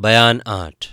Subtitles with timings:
[0.00, 0.86] बयान आठ।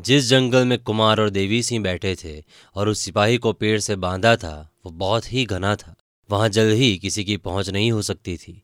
[0.00, 3.96] जिस जंगल में कुमार और देवी सिंह बैठे थे और उस सिपाही को पेड़ से
[3.96, 5.94] बांधा था, वो बहुत ही घना था।
[6.30, 8.62] वहाँ जल्द ही किसी की पहुँच नहीं हो सकती थी।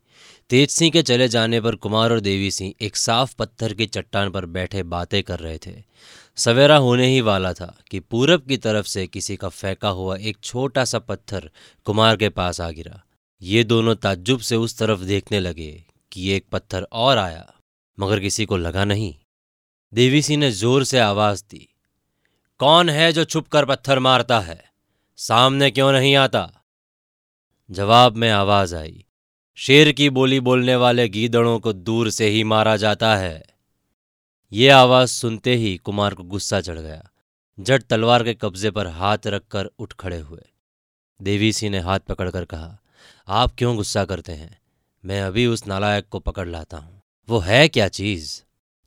[0.51, 4.31] तेज सिंह के चले जाने पर कुमार और देवी सिंह एक साफ़ पत्थर की चट्टान
[4.31, 5.83] पर बैठे बातें कर रहे थे।
[6.37, 10.37] सवेरा होने ही वाला था कि पूरब की तरफ़ से किसी का फेंका हुआ एक
[10.45, 11.51] छोटा सा पत्थर
[11.85, 13.03] कुमार के पास आ गिरा।
[13.43, 17.53] ये दोनों ताज्जुब से उस तरफ़ देखने लगे कि एक पत्थर और आया,
[18.01, 19.15] मगर किसी को लगा नहीं।
[19.95, 21.69] देवी सिंह ने ज़ोर से आवाज़ दी।
[22.59, 24.65] कौन है जो छुप कर पत्थर मारता है?
[25.17, 26.65] सामने क्यों नहीं आता?
[27.71, 29.05] जवाब में आवाज़ आई।
[29.55, 33.43] शेर की बोली बोलने वाले गीदड़ों को दूर से ही मारा जाता है।
[34.53, 37.11] ये आवाज़ सुनते ही कुमार को गुस्सा चढ़ गया।
[37.61, 40.43] जट तलवार के कब्जे पर हाथ रखकर उठ खड़े हुए।
[41.23, 42.79] देवी सिंह ने हाथ पकड़कर कहा,
[43.29, 44.59] आप क्यों गुस्सा करते हैं?
[45.05, 48.43] मैं अभी उस नालायक को पकड़ लाता हूँ। वो है क्या चीज़?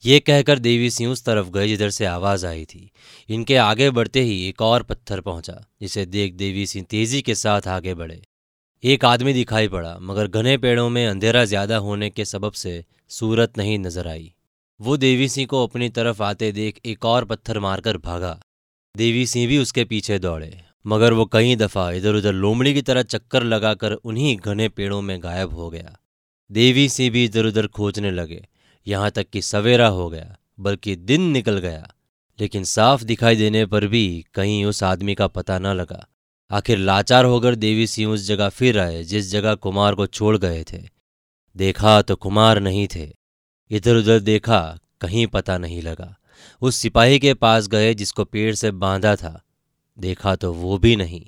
[0.05, 2.89] ये कहकर देवी सिंह उस तरफ़ गए जिधर से आवाज़ आई थी।
[3.29, 7.67] इनके आगे बढ़ते ही एक और पत्थर पहुँचा, जिसे देख देवी सिंह तेज़ी के साथ
[7.67, 8.21] आगे बढ़े।
[8.83, 13.57] एक आदमी दिखाई पड़ा, मगर घने पेड़ों में अंधेरा ज़्यादा होने के सबब से सूरत
[13.57, 14.31] नहीं नज़र आई।
[14.79, 18.39] वो देवी सिंह को अपनी तरफ़ आते देख एक और पत्थर मारकर भागा।
[18.95, 23.03] देवी सिंह भी उसके पीछे दौड़े, मगर वो कई दफ़ा इधर उधर लोमड़ी की तरह
[23.03, 25.97] चक्कर लगाकर उन्हीं घने पेड़ों में गायब हो गया।
[26.49, 28.45] देवी सिंह भी इधर उधर खोजने लगे
[28.87, 31.91] यहाँ तक कि सवेरा हो गया, बल्कि दिन निकल गया।
[32.39, 36.07] लेकिन साफ़ दिखाई देने पर भी कहीं उस आदमी का पता न लगा।
[36.51, 40.63] आखिर लाचार होकर देवी सिंह उस जगह फिर आए, जिस जगह कुमार को छोड़ गए
[40.63, 40.89] थे।
[41.57, 43.13] देखा तो कुमार नहीं थे।
[43.71, 46.17] इधर उधर देखा, कहीं पता नहीं लगा।
[46.61, 49.41] उस सिपाही के पास गए, जिसको पेड़ से बांधा था।
[49.99, 51.25] देखा तो वो भी नहीं।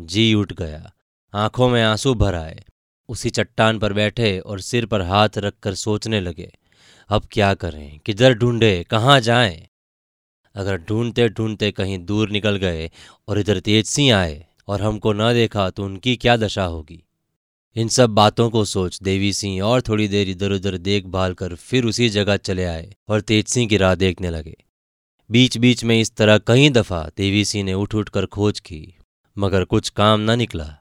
[0.00, 0.92] जी उठ गया।
[1.34, 2.64] आँखों में आँसू भर आए।
[3.08, 6.56] उसी चट्टान पर बैठे और सिर पर हाथ रखकर सोचने लगे।
[7.10, 7.98] अब क्या करें?
[7.98, 8.84] किधर ढूंढे?
[8.90, 9.68] कहाँ जाएँ?
[10.54, 12.90] अगर ढूंढते ढूंढते कहीं दूर निकल गए
[13.28, 17.04] और इधर तेज सिंह आए और हमको न देखा तो उनकी क्या दशा होगी?
[17.76, 21.84] इन सब बातों को सोच देवी सिंह और थोड़ी देर इधर उधर देखभाल कर फिर
[21.84, 24.64] उसी जगह चले आए और तेज सिंह की राह देखने लगे।
[25.30, 28.94] बीच बीच में इस तरह कई दफ़ा देवी सिंह ने उठ उठ कर खोज की,
[29.38, 30.79] मगर कुछ काम न निकला।